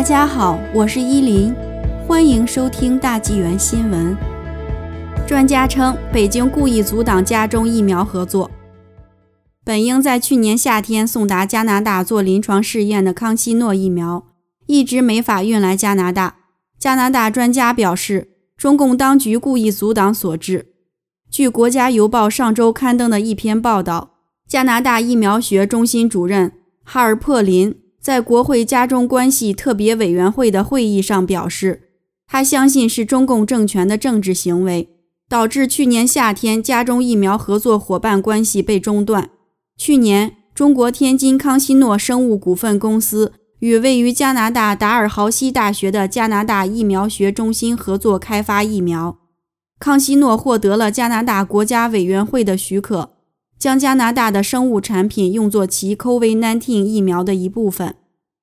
[0.00, 1.54] 大家好，我是依林，
[2.08, 4.16] 欢迎收听大纪元新闻。
[5.28, 8.50] 专家称，北京故意阻挡加中疫苗合作。
[9.62, 14.24] 本应在去年夏天送达加拿大做临床试验的康希诺疫苗，
[14.66, 16.36] 一直没法运来加拿大。
[16.78, 20.68] 加拿大专家表示，中共当局故意阻挡所致。
[21.30, 24.12] 据《国家邮报》上周刊登的一篇报道，
[24.48, 27.76] 加拿大疫苗学中心主任哈尔珀林。
[28.00, 31.82] 在国会加中关系特别委员会的会议上表示，
[32.26, 34.88] 他相信是中共政权的政治行为
[35.28, 39.30] 导致去年夏天加中疫苗合作伙伴关系被中断。
[39.76, 49.18] 去年，中国天津康希诺生物股份公司与位于加拿大达尔豪西大学的加拿大疫苗学中心合作开发疫苗，
[49.78, 53.19] 康希诺获得了加拿大国家委员会的许可。
[53.60, 57.94] 将加拿大的生物产品用作其 COVID-19 疫苗的一部分。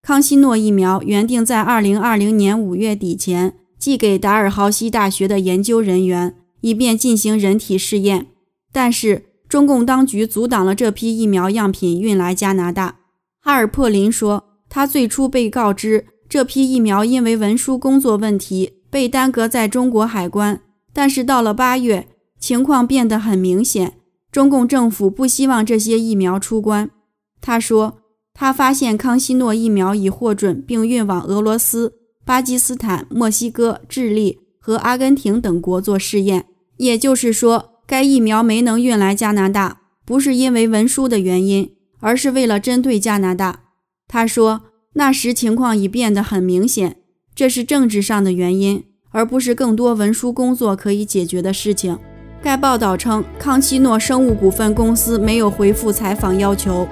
[0.00, 8.28] 康希诺疫苗原定在2020年5月底前寄给达尔豪西大学的研究人员，以便进行人体试验，
[8.72, 12.96] 但是中共当局阻挡了这批疫苗样品运来加拿大。
[13.42, 20.62] 哈尔珀林说，他最初被告知这批疫苗因为文书工作问题被耽搁在中国海关，
[20.94, 22.08] 但是到了八月，
[22.40, 23.98] 情况变得很明显。
[24.32, 26.90] 中共政府不希望这些疫苗出关。
[27.42, 27.98] 他说，
[28.32, 31.92] 他发现康希诺疫苗已获准并运往俄罗斯、
[32.24, 36.46] 巴基斯坦、墨西哥、智利和阿根廷等国做试验。
[36.78, 43.64] 也就是说，该疫苗没能运来加拿大，不是因为文书的原因，而是为了针对加拿大。
[44.08, 44.62] 他说，
[44.94, 46.96] 那时情况已变得很明显，
[47.34, 51.98] 这是政治上的原因，而不是更多文书工作可以解决的事情。
[52.42, 56.86] 该报道称，康希诺生物股份公司没有回复采访要求。